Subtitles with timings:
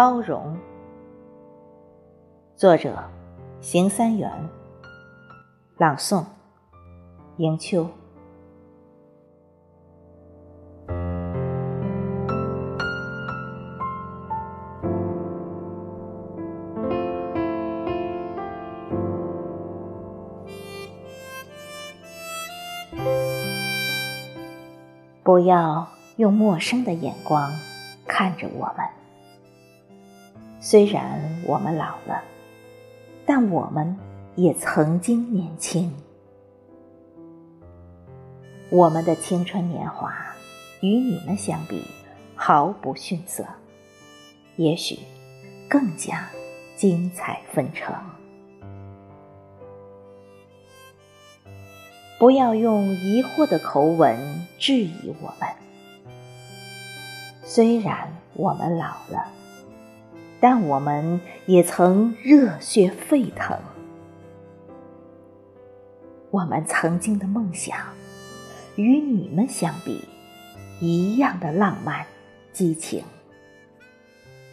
[0.00, 0.56] 包容。
[2.56, 2.96] 作者：
[3.60, 4.32] 邢三元。
[5.76, 6.24] 朗诵：
[7.36, 7.86] 迎秋。
[25.22, 25.86] 不要
[26.16, 27.52] 用陌生的眼光
[28.06, 28.99] 看着我们。
[30.62, 32.22] 虽然我们老了，
[33.24, 33.96] 但我们
[34.36, 35.90] 也曾经年轻。
[38.68, 40.14] 我们的青春年华
[40.82, 41.82] 与你们相比
[42.36, 43.44] 毫不逊色，
[44.56, 44.98] 也许
[45.66, 46.28] 更加
[46.76, 47.94] 精彩纷呈。
[52.18, 55.48] 不要用疑惑的口吻质疑我们。
[57.42, 59.26] 虽然我们老了，
[60.40, 63.58] 但我们也曾热血沸腾。
[66.30, 67.76] 我们曾经的梦想，
[68.76, 70.04] 与你们相比，
[70.80, 72.06] 一样的浪漫、
[72.52, 73.04] 激情，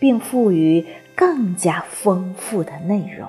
[0.00, 3.28] 并赋予更加丰富的内容。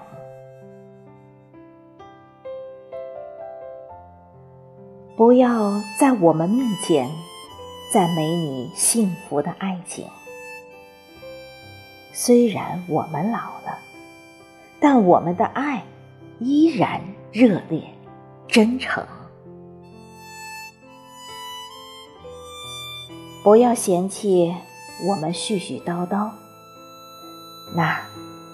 [5.15, 7.09] 不要在我们面前
[7.91, 10.05] 赞美你幸福的爱情。
[12.19, 13.77] 虽然我们老了，
[14.79, 15.83] 但我们的爱
[16.39, 16.99] 依然
[17.31, 17.79] 热烈、
[18.47, 19.05] 真诚。
[23.43, 24.51] 不要嫌弃
[25.07, 26.31] 我们絮絮叨叨，
[27.75, 28.01] 那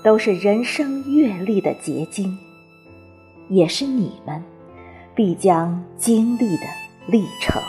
[0.03, 2.37] 都是人生阅历的结晶，
[3.47, 4.43] 也是你们。
[5.15, 6.63] 必将经历的
[7.05, 7.61] 历程。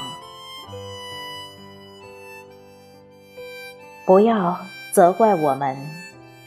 [4.06, 4.58] 不要
[4.94, 5.76] 责怪我们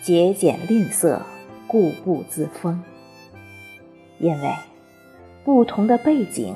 [0.01, 1.19] 节俭吝啬、
[1.67, 2.81] 固步自封，
[4.19, 4.55] 因为
[5.43, 6.55] 不同的背景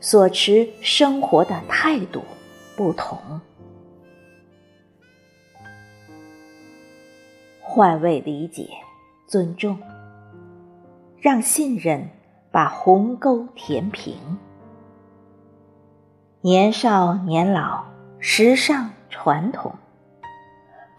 [0.00, 2.24] 所持生活的态度
[2.74, 3.16] 不同。
[7.60, 8.68] 换位理解，
[9.28, 9.78] 尊重，
[11.20, 12.10] 让信任。
[12.50, 14.14] 把鸿沟填平。
[16.42, 17.82] 年少年老，
[18.18, 19.72] 时尚传统，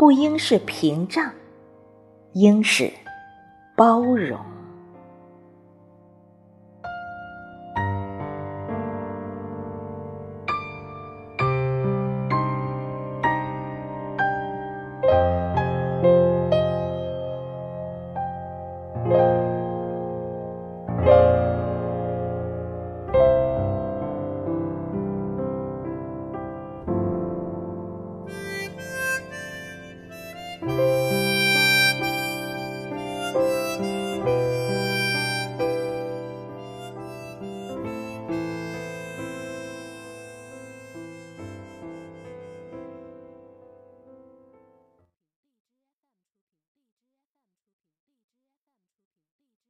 [0.04, 1.32] 不应是屏障，
[2.34, 2.92] 应是
[3.74, 4.38] 包容。